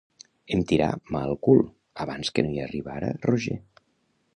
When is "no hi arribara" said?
2.49-3.17